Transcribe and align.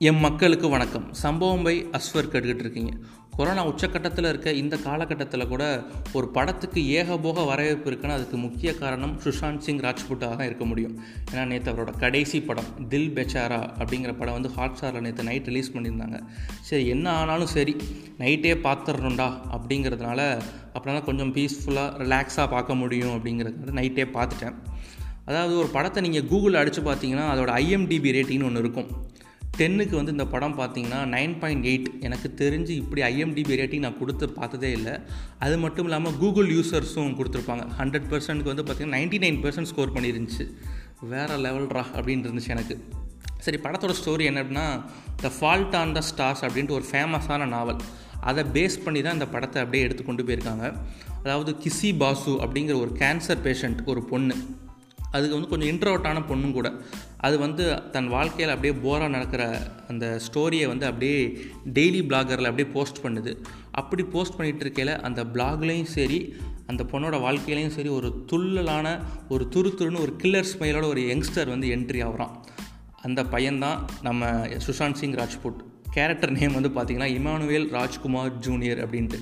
M 0.00 0.18
மக்களுக்கு 0.24 0.66
வணக்கம். 0.68 1.04
சம்பவம் 1.20 1.62
பை 1.66 1.74
அஸ்வர் 1.96 2.28
கேட்டுக்கிட்டு 2.32 2.64
இருக்கீங்க 2.64 2.90
கொரோனா 3.36 3.62
உச்சக்கட்டத்தில் 3.68 4.28
இருக்க 4.30 4.52
இந்த 4.62 4.74
காலகட்டத்தில் 4.86 5.46
கூட 5.52 5.64
ஒரு 6.16 6.26
படத்துக்கு 6.34 6.80
ஏகபோக 6.98 7.44
வரவேற்பு 7.50 7.88
இருக்குன்னா 7.90 8.16
அதுக்கு 8.18 8.36
முக்கிய 8.36 8.70
காரணம் 8.74 9.14
சுஷாந்த் 9.24 9.64
சிங் 9.66 9.80
ராஜ்புட்டாக 9.86 10.36
தான் 10.40 10.46
இருக்க 10.48 10.64
முடியும். 10.64 10.94
ஏன்னா 11.30 11.44
நேற்று 11.52 11.72
அவரோட 11.72 11.94
கடைசி 12.04 12.40
படம் 12.48 12.68
தில் 12.92 13.10
பெச்சாரா 13.18 13.60
அப்படிங்கிற 13.80 14.12
படம் 14.20 14.36
வந்து 14.38 14.52
ஹாட் 14.58 14.76
ஸ்டாரில் 14.80 15.06
நேற்று 15.06 15.28
நைட் 15.30 15.50
ரிலீஸ் 15.52 15.72
பண்ணியிருந்தாங்க. 15.76 16.20
சரி 16.70 16.86
என்ன 16.96 17.10
ஆனாலும் 17.22 17.52
சரி 17.56 17.76
நைட்டே 18.18 18.54
பார்த்துடணும்டா 18.68 19.30
அப்படிங்கிறதுனால 19.56 20.20
அப்படின்னா 20.76 21.02
கொஞ்சம் 21.10 21.34
பீஸ்ஃபுல்லாக 21.38 21.90
ரிலாக்ஸாக 22.04 22.48
பார்க்க 22.56 22.80
முடியும் 22.84 23.14
அப்படிங்கிறது 23.16 23.78
நைட்டே 23.80 24.06
பார்த்துட்டேன். 24.18 24.56
அதாவது 25.30 25.54
ஒரு 25.62 25.70
படத்தை 25.76 26.02
நீங்கள் 26.08 26.28
கூகுளில் 26.32 26.62
அடித்து 26.62 26.82
பார்த்தீங்கன்னா 26.82 27.28
அதோட 27.34 27.52
ஐஎம்டிபி 27.62 28.10
ரேட்டிங்னு 28.16 28.48
ஒன்று 28.50 28.64
இருக்கும். 28.66 28.90
டென்னுக்கு 29.58 29.94
வந்து 29.96 30.14
இந்த 30.16 30.26
படம் 30.32 30.56
பார்த்தீங்கன்னா 30.58 31.00
நைன் 31.14 31.34
பாயிண்ட் 31.38 31.64
எயிட். 31.64 31.88
எனக்கு 32.06 32.28
தெரிஞ்சு 32.40 32.72
இப்படி 32.82 33.02
ஐஎம்டிபி 33.02 33.54
ரேட்டிங் 33.60 33.84
நான் 33.86 33.98
கொடுத்து 33.98 34.26
பார்த்ததே 34.38 34.70
இல்லை. 34.78 34.94
அது 35.38 35.58
மட்டும் 35.58 35.84
இல்லாமல் 35.84 36.16
கூகுள் 36.22 36.48
யூசர்ஸும் 36.56 37.16
கொடுத்துருப்பாங்க. 37.18 37.64
ஹண்ட்ரட் 37.80 38.08
பர்சன்ட்க்கு 38.12 38.52
வந்து 38.52 38.66
பார்த்திங்கன்னா 38.68 38.98
நைன்ட்டி 38.98 39.20
நைன் 39.24 39.40
பர்சன்ட் 39.44 39.70
ஸ்கோர் 39.72 39.94
பண்ணியிருந்துச்சு 39.96 40.46
வேறு 41.12 41.36
லெவல்ரா 41.46 41.84
அப்படின்னு 41.96 42.26
இருந்துச்சு 42.26 42.54
எனக்கு. 42.56 42.76
சரி 43.44 43.58
படத்தோட 43.64 43.94
ஸ்டோரி 44.00 44.24
என்ன 44.30 44.42
அப்படின்னா 44.42 44.66
the 45.22 45.30
fault 45.38 45.76
on 45.80 45.96
the 45.96 46.02
stars 46.10 46.44
அப்படின்ட்டு 46.46 46.76
ஒரு 46.78 46.86
ஃபேமஸான 46.92 47.48
நாவல். 47.54 47.80
அதை 48.20 48.44
பேஸ் 48.54 48.76
பண்ணி 48.84 49.00
தான் 49.02 49.12
இந்த 49.12 49.26
படத்தை 49.34 49.58
அப்படியே 49.62 49.84
எடுத்து 49.84 50.04
கொண்டு 50.04 50.22
போயிருக்காங்க. 50.22 50.66
அதாவது 51.22 51.56
கிசி 51.64 51.90
பாசு 52.02 52.32
அப்படிங்கிற 52.44 52.76
ஒரு 52.84 52.92
கேன்சர் 53.02 53.42
பேஷண்ட் 53.46 53.80
ஒரு 53.84 54.02
பொண்ணு. 54.02 54.36
அதுக்கு 55.16 55.36
வந்து 55.38 55.50
கொஞ்சம் 55.52 55.70
இன்ட்ரோவர்ட்டான 55.72 56.22
பொண்ணும் 56.30 56.56
கூட. 56.58 56.68
அது 57.26 57.36
வந்து 57.44 57.64
தன் 57.92 58.10
வாழ்க்கையில் 58.14 58.54
அப்படியே 58.54 58.80
போராக 58.82 59.08
நடக்கிற 59.08 59.44
அந்த 59.88 60.06
ஸ்டோரியை 60.26 60.66
வந்து 60.66 60.86
அப்படியே 60.86 61.20
டெய்லி 61.74 62.02
பிளாகரில் 62.10 62.50
அப்படியே 62.50 62.68
போஸ்ட் 62.74 63.00
பண்ணுது. 63.06 63.32
அப்படி 63.70 64.04
போஸ்ட் 64.14 64.38
பண்ணிகிட்டு 64.40 64.64
இருக்கையில் 64.66 64.94
அந்த 65.00 65.24
பிளாக்லேயும் 65.34 65.94
சரி 65.96 66.20
அந்த 66.66 66.84
பொண்ணோட 66.92 67.16
வாழ்க்கையிலையும் 67.24 67.74
சரி 67.78 67.90
ஒரு 67.96 68.08
துள்ளலான 68.32 68.86
ஒரு 69.28 69.44
துரு 69.54 69.70
துருன்னு 69.78 70.04
ஒரு 70.04 70.12
கில்லர் 70.22 70.50
ஸ்மைலோட 70.52 70.86
ஒரு 70.86 71.02
யங்ஸ்டர் 71.10 71.52
வந்து 71.54 71.68
என்ட்ரி 71.76 72.00
ஆகிறான். 72.06 72.32
அந்த 73.02 73.20
பையன்தான் 73.32 73.80
நம்ம 74.02 74.30
சுஷாந்த் 74.66 75.00
சிங் 75.00 75.18
ராஜ்புட். 75.22 75.60
கேரக்டர் 75.90 76.34
நேம் 76.38 76.56
வந்து 76.58 76.70
பார்த்திங்கன்னா 76.76 77.10
இமானுவேல் 77.18 77.68
ராஜ்குமார் 77.70 78.34
ஜூனியர் 78.38 78.82
அப்படின்ட்டு. 78.84 79.20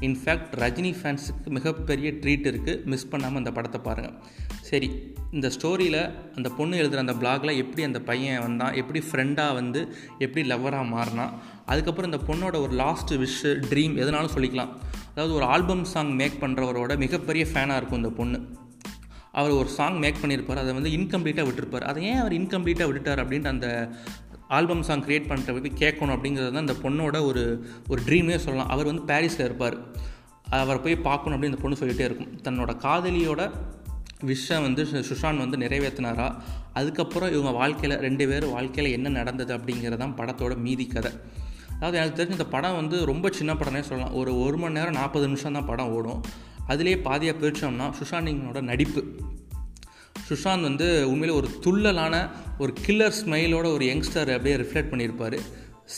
இன்ஃபேக்ட் 0.00 0.54
ரஜினி 0.64 0.90
ஃபேன்ஸுக்கு 1.00 1.48
மிகப்பெரிய 1.56 2.08
ட்ரீட் 2.22 2.48
இருக்குது 2.50 2.84
மிஸ் 2.84 3.10
பண்ணாமல் 3.12 3.40
அந்த 3.42 3.52
படத்தை 3.52 3.80
பாருங்கள் 3.84 4.16
சரி 4.70 4.88
இந்த 5.36 5.48
ஸ்டோரியில் 5.54 6.00
அந்த 6.36 6.48
பொண்ணு 6.56 6.74
எழுதுகிற 6.80 7.00
அந்த 7.04 7.14
பிளாகில் 7.20 7.58
எப்படி 7.62 7.82
அந்த 7.86 8.00
பையன் 8.08 8.42
வந்தான் 8.44 8.74
எப்படி 8.80 9.00
ஃப்ரெண்டாக 9.06 9.54
வந்து 9.58 9.80
எப்படி 10.24 10.42
லவ்வராக 10.50 10.84
மாறினான் 10.94 11.32
அதுக்கப்புறம் 11.70 12.10
இந்த 12.10 12.20
பொண்ணோட 12.28 12.56
ஒரு 12.64 12.74
லாஸ்ட் 12.82 13.12
விஷ் 13.22 13.40
ட்ரீம் 13.70 13.94
எதனாலும் 14.02 14.34
சொல்லிக்கலாம். 14.36 14.70
அதாவது 15.10 15.32
ஒரு 15.38 15.46
ஆல்பம் 15.54 15.84
சாங் 15.94 16.12
மேக் 16.20 16.36
பண்ணுறவரோட 16.40 16.92
மிகப்பெரிய 17.04 17.46
ஃபேனாக 17.52 17.80
இருக்கும் 17.80 18.00
இந்த 18.02 18.12
பொண்ணு. 18.20 18.40
அவர் 19.40 19.58
ஒரு 19.60 19.68
சாங் 19.78 19.98
மேக் 20.04 20.22
பண்ணியிருப்பார் 20.22 20.62
அதை 20.64 20.72
வந்து 20.78 20.90
இன்கம்ப்ளீட்டாக 20.98 21.46
விட்டுருப்பார். 21.48 21.86
அதை 21.90 22.02
ஏன் 22.10 22.20
அவர் 22.22 22.36
இன்கம்ப்ளீட்டாக 22.40 22.88
விட்டுட்டார் 22.90 23.22
அப்படின்ட்டு 23.24 23.52
அந்த 23.54 23.68
ஆல்பம் 24.56 24.86
சாங் 24.88 25.04
க்ரியேட் 25.06 25.30
பண்ணுற 25.30 25.52
போய் 25.56 25.78
கேட்கணும் 25.84 26.14
அப்படிங்கிறது 26.16 26.54
தான் 26.56 26.66
இந்த 26.68 26.76
பொண்ணோட 26.84 27.16
ஒரு 27.30 27.44
ஒரு 27.88 28.00
ட்ரீமே 28.08 28.36
சொல்லலாம். 28.46 28.72
அவர் 28.74 28.90
வந்து 28.90 29.04
பாரிஸில் 29.12 29.46
இருப்பார். 29.48 29.78
அவரை 30.58 30.80
போய் 30.82 31.04
பார்க்கணும் 31.08 31.36
அப்படின்னு 31.36 31.52
இந்த 31.52 31.62
பொண்ணு 31.62 31.80
சொல்லிகிட்டே 31.80 32.06
இருக்கும். 32.08 32.32
தன்னோட 32.46 32.72
காதலியோட 32.86 33.42
விஷயம் 34.24 34.62
வந்து 34.62 34.84
சுஷான் 34.84 35.36
வந்து 35.36 35.56
நிறைவேற்றினாரா 35.56 36.36
அதுக்கப்புறம் 36.72 37.32
இவங்க 37.32 37.50
வாழ்க்கையில் 37.50 37.98
ரெண்டு 37.98 38.28
பேரும் 38.28 38.50
வாழ்க்கையில் 38.50 38.92
என்ன 38.92 39.08
நடந்தது 39.08 39.56
அப்படிங்கிறதான் 39.56 40.14
படத்தோட 40.16 40.56
மீதி 40.56 40.86
கதை. 40.86 41.12
அதாவது 41.74 41.98
எனக்கு 41.98 42.22
தெரிஞ்ச 42.22 42.30
இந்த 42.30 42.46
படம் 42.46 42.74
வந்து 42.74 43.04
ரொம்ப 43.04 43.30
சின்ன 43.30 43.54
படம்னே 43.54 43.80
சொல்லலாம். 43.80 44.14
ஒரு 44.14 44.40
ஒரு 44.40 44.56
மணி 44.56 44.72
நேரம் 44.72 44.92
நாற்பது 44.92 45.26
நிமிஷம் 45.26 45.52
தான் 45.52 45.66
படம் 45.66 45.88
ஓடும். 45.88 46.22
அதிலே 46.66 46.94
பாதியாக 46.94 47.34
பிரித்தோம்னா 47.40 47.92
சுஷாந்திங்கனோட 48.00 48.60
நடிப்பு. 48.60 49.04
சுஷாந்த் 50.28 50.62
வந்து 50.62 51.10
உண்மையிலே 51.10 51.40
ஒரு 51.40 51.48
துள்ளலான 51.66 52.30
ஒரு 52.58 52.74
கில்லர் 52.86 53.12
ஸ்மைலோட 53.24 53.72
ஒரு 53.72 53.84
யங்ஸ்டர் 53.84 54.32
அப்படியே 54.32 54.56
ரிஃப்ளெக்ட் 54.56 54.90
பண்ணியிருப்பார். 54.90 55.38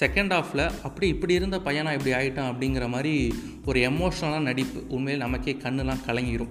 செகண்ட் 0.01 0.33
ஹாஃபில் 0.33 0.83
அப்படி 0.83 1.09
இப்படி 1.09 1.35
இருந்த 1.35 1.59
பையனா 1.59 1.93
இப்படி 1.93 2.11
ஆகிட்டான் 2.11 2.45
அப்படிங்கிற 2.45 2.89
மாதிரி 2.89 3.35
ஒரு 3.67 3.81
எமோஷ்னலான 3.81 4.41
நடிப்பு 4.41 4.85
உண்மையில் 4.89 5.23
நமக்கே 5.23 5.57
கண்ணுலாம் 5.63 6.01
கலங்கிடும் 6.07 6.49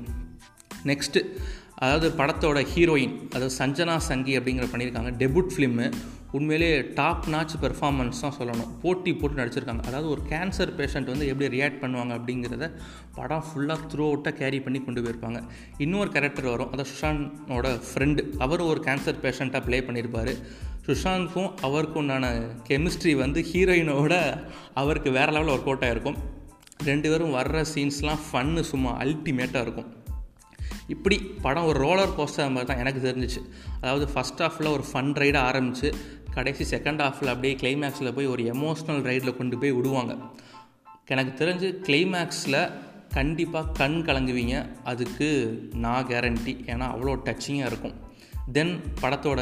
நெக்ஸ்ட்டு 0.86 1.38
அதாவது 1.76 2.08
படத்தோட 2.18 2.60
ஹீரோயின் 2.74 3.16
அதாவது 3.36 3.56
சஞ்சனா 3.60 3.98
சங்கி 3.98 4.40
அப்படிங்கிற 4.40 4.68
பண்ணியிருக்காங்க. 4.74 5.10
டெபுட் 5.22 5.54
ஃபிலிம்மு 5.54 5.94
உண்மையிலே 6.32 6.82
டாப் 7.00 7.26
நாச் 7.34 7.54
பெர்ஃபார்மன்ஸ் 7.62 8.22
தான் 8.22 8.34
சொல்லணும். 8.38 8.70
போட்டி 8.82 9.14
போட்டு 9.14 9.42
நடிச்சிருக்காங்க. 9.42 9.84
அதாவது 9.90 10.10
ஒரு 10.10 10.22
கேன்சர் 10.32 10.72
பேஷண்ட் 10.80 11.12
வந்து 11.12 11.28
எப்படி 11.28 11.48
ரியாக்ட் 11.56 11.82
பண்ணுவாங்க 11.82 12.14
அப்படிங்கிறத 12.18 12.72
படம் 13.16 13.44
ஃபுல்லாக 13.48 13.88
த்ரூ 13.92 14.06
அவுட்டாக 14.10 14.34
கேரி 14.34 14.60
பண்ணி 14.60 14.82
கொண்டு 14.82 15.02
போயிருப்பாங்க. 15.02 15.42
இன்னொரு 15.78 16.12
கேரக்டர் 16.12 16.50
வரும். 16.54 16.72
அதாவது 16.72 16.90
சுஷாந்தோட 16.92 17.80
ஃப்ரெண்டு 17.88 18.38
அவரும் 18.38 18.68
ஒரு 18.68 18.82
கேன்சர் 18.88 19.22
பேஷண்ட்டாக 19.26 19.64
ப்ளே 19.66 19.80
பண்ணியிருப்பார். 19.80 20.34
சுஷாந்த்க்கும் 20.88 21.52
அவருக்கும் 21.62 22.02
உண்டான 22.02 22.34
கெமிஸ்ட்ரி 22.70 23.16
வந்து 23.16 23.42
ஹீரோயினோட 23.52 24.44
அவருக்கு 24.74 25.12
வேறு 25.12 25.32
லெவலில் 25.32 25.56
ஒர்க் 25.58 25.70
அவுட் 25.72 25.86
ஆகிருக்கும் 25.90 26.18
ரெண்டு 26.84 27.10
பேரும் 27.10 27.36
வர்ற 27.36 27.66
சீன்ஸ்லாம் 27.76 28.24
ஃபன்னு 28.32 28.60
சும்மா 28.60 29.04
அல்டிமேட்டாக 29.04 29.66
இருக்கும். 29.68 29.92
இப்படி 30.88 31.18
படம் 31.18 31.66
ஒரு 31.66 31.80
ரோலர் 31.80 32.10
கோஸ்டர் 32.10 32.52
மாதிரி 32.52 32.66
தான் 32.66 32.78
எனக்கு 32.78 33.12
தெரிஞ்சிச்சு. 33.12 33.42
அதாவது 33.82 34.12
ஃபஸ்ட் 34.14 34.38
ஹாஃபில் 34.38 34.72
ஒரு 34.72 34.84
ஃபன் 34.94 35.14
ரைடாக 35.14 35.38
ஆரம்பித்து 35.38 35.96
கடைசி 36.32 36.78
செகண்ட் 36.78 37.02
ஹாஃபில் 37.02 37.26
அப்படியே 37.26 37.56
கிளைமேக்ஸில் 37.56 38.16
போய் 38.16 38.26
ஒரு 38.26 38.44
எமோஷ்னல் 38.44 39.04
ரைடில் 39.04 39.38
கொண்டு 39.38 39.58
போய் 39.58 39.72
விடுவாங்க. 39.72 40.16
எனக்கு 41.08 41.46
தெரிஞ்சு 41.46 41.90
கிளைமேக்ஸில் 41.90 42.72
கண்டிப்பாக 43.14 43.72
கண் 43.72 44.04
கலங்குவீங்க. 44.06 44.68
அதுக்கு 44.84 45.60
நான் 45.74 46.08
கேரண்டி 46.08 46.54
ஏன்னா 46.66 46.86
அவ்வளோ 46.96 47.20
டச்சிங்காக 47.26 47.66
இருக்கும். 47.66 47.94
தென் 48.52 48.82
படத்தோட 49.02 49.42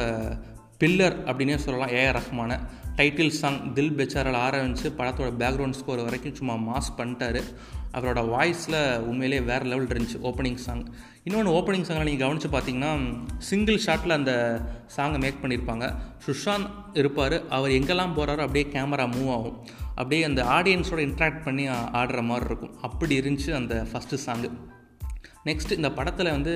பில்லர் 0.84 1.16
அப்படின்னே 1.26 1.56
சொல்லலாம். 1.56 1.88
ஏஆர் 1.88 2.16
ரஹ்மான. 2.18 2.58
டைட்டில் 2.96 3.28
சாங் 3.28 3.72
தில் 3.74 3.96
பெச்சாரால் 3.96 4.40
ஆரம்பித்து 4.46 4.92
படத்தோட 4.98 5.30
பேக்ரவுண்ட் 5.38 5.78
ஸ்கோர் 5.80 6.02
வரைக்கும் 6.02 6.34
சும்மா 6.34 6.56
மாஸ் 6.66 7.00
பண்ணிட்டாரு. 7.00 7.42
அவரோட 7.92 8.20
வாய்ஸில் 8.28 8.98
உண்மையிலே 8.98 9.40
வேறு 9.40 9.64
லெவல் 9.64 9.86
இருந்துச்சு 9.86 10.18
ஓப்பனிங் 10.22 10.62
சாங் 10.66 10.84
இன்னொன்று 11.24 11.52
ஓப்பனிங் 11.52 11.86
சாங்கில் 11.86 12.02
நீங்கள் 12.02 12.28
கவனித்து 12.28 12.48
பார்த்தீங்கன்னா 12.48 13.18
சிங்கிள் 13.38 13.80
ஷாட்டில் 13.86 14.10
அந்த 14.10 14.60
சாங்கை 14.96 15.20
மேக் 15.20 15.42
பண்ணியிருப்பாங்க. 15.42 15.94
சுஷாந்த் 16.26 16.70
இருப்பார். 16.92 17.48
அவர் 17.48 17.70
எங்கெல்லாம் 17.70 18.14
போகிறாரோ 18.16 18.44
அப்படியே 18.46 18.66
கேமரா 18.72 19.06
மூவ் 19.16 19.32
ஆகும். 19.32 19.66
அப்படியே 19.88 20.22
அந்த 20.22 20.42
ஆடியன்ஸோட 20.42 21.02
இன்ட்ராக்ட் 21.08 21.42
பண்ணி 21.42 21.68
ஆடுற 21.68 22.22
மாதிரி 22.22 22.44
இருக்கும். 22.44 22.74
அப்படி 22.80 23.18
இருந்துச்சு 23.20 23.54
அந்த 23.54 23.86
ஃபஸ்ட்டு 23.92 24.18
சாங்கு 24.26 24.50
நெக்ஸ்ட் 25.48 25.76
இந்த 25.78 25.90
படத்தில் 25.98 26.34
வந்து 26.36 26.54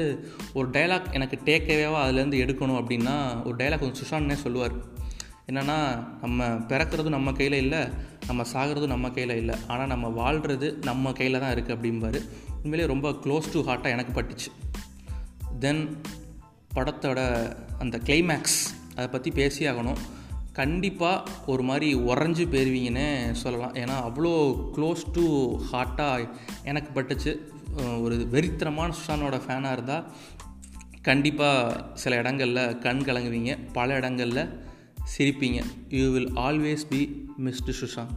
ஒரு 0.59 0.69
டைலாக் 0.77 1.09
எனக்கு 1.19 1.39
டேக்கவேவாக 1.49 2.05
அதுலேருந்து 2.07 2.43
எடுக்கணும் 2.45 2.81
அப்படின்னா 2.83 3.17
ஒரு 3.47 3.57
டைலாக் 3.61 3.83
கொஞ்சம் 3.83 4.01
சுஷான்னே 4.03 4.37
சொல்லுவார். 4.45 4.77
என்னென்னா 5.51 5.77
நம்ம 6.23 6.47
பிறக்கிறதும் 6.71 7.17
நம்ம 7.17 7.33
கையில் 7.33 7.57
இல்லை 7.65 7.83
நம்ம 8.27 8.45
சாகிறதும் 8.53 8.95
நம்ம 8.95 9.11
கையில் 9.11 9.35
இல்லை. 9.43 9.57
ஆனால் 9.67 9.91
நம்ம 9.93 10.07
வாழ்கிறது 10.21 10.69
நம்ம 10.89 11.13
கையில் 11.21 11.43
தான் 11.45 11.55
இருக்குது 11.55 11.77
அப்படிம்பாரு. 11.77 12.21
உண்மையிலே 12.63 12.87
ரொம்ப 12.93 13.09
க்ளோஸ் 13.25 13.53
டு 13.53 13.61
ஹார்ட்டாக 13.69 13.97
எனக்கு 13.97 14.15
பட்டுச்சு. 14.19 14.51
தென் 15.65 15.83
படத்தோட 16.77 17.21
அந்த 17.83 17.97
கிளைமேக்ஸ் 18.09 18.59
அதை 18.97 19.09
பற்றி 19.09 19.31
பேசி 19.41 19.63
ஆகணும். 19.71 20.01
கண்டிப்பாக 20.61 21.31
ஒரு 21.53 21.63
மாதிரி 21.63 21.89
உறைஞ்சி 22.11 22.45
போயிருவீங்கன்னு 22.53 23.07
சொல்லலாம். 23.43 23.75
ஏன்னா 23.83 23.97
அவ்வளோ 24.07 24.33
க்ளோஸ் 24.77 25.05
டு 25.17 25.25
ஹார்ட்டாக 25.73 26.29
எனக்கு 26.71 26.91
பட்டுச்சு. 26.97 27.33
ஒரு 27.79 28.29
வெறித்தனமான 28.33 28.93
சுஷானோட 28.93 29.41
ஃபேனாக 29.47 29.73
இருந்தால் 29.73 30.13
கண்டிப்பாக 31.03 31.91
சில 31.95 32.17
இடங்களில் 32.17 32.79
கண் 32.79 33.01
கலங்குவீங்க. 33.01 33.59
பல 33.73 33.95
இடங்களில் 33.95 34.49
சிரிப்பீங்க. 35.19 35.65
You 35.89 36.11
will 36.11 36.33
always 36.33 36.87
be 36.89 37.27
missed 37.45 37.73
Sushant 37.81 38.17